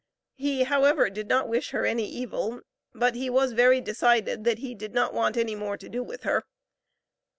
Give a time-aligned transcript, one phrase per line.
[0.33, 2.61] He however did not wish her any evil,
[2.91, 6.23] but he was very decided that he did not want any more to do with
[6.23, 6.43] her.